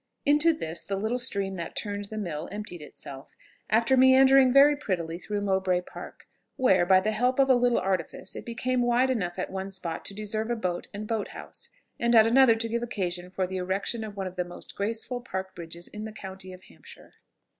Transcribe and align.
Into 0.25 0.51
this, 0.51 0.83
the 0.83 0.95
little 0.95 1.19
stream 1.19 1.57
that 1.57 1.75
turned 1.75 2.05
the 2.05 2.17
mill 2.17 2.49
emptied 2.51 2.81
itself, 2.81 3.35
after 3.69 3.95
meandering 3.95 4.51
very 4.51 4.75
prettily 4.75 5.19
through 5.19 5.41
Mowbray 5.41 5.81
Park, 5.81 6.25
where, 6.55 6.87
by 6.87 6.99
the 6.99 7.11
help 7.11 7.37
of 7.37 7.51
a 7.51 7.55
little 7.55 7.77
artifice, 7.77 8.35
it 8.35 8.43
became 8.43 8.81
wide 8.81 9.11
enough 9.11 9.37
at 9.37 9.51
one 9.51 9.69
spot 9.69 10.03
to 10.05 10.15
deserve 10.15 10.49
a 10.49 10.55
boat 10.55 10.87
and 10.91 11.07
boat 11.07 11.27
house, 11.27 11.69
and 11.99 12.15
at 12.15 12.25
another 12.25 12.55
to 12.55 12.67
give 12.67 12.81
occasion 12.81 13.29
for 13.29 13.45
the 13.45 13.57
erection 13.57 14.03
of 14.03 14.17
one 14.17 14.25
of 14.25 14.37
the 14.37 14.43
most 14.43 14.75
graceful 14.75 15.21
park 15.21 15.53
bridges 15.53 15.87
in 15.87 16.05
the 16.05 16.11
county 16.11 16.51
of 16.51 16.63
Hampshire. 16.63 17.13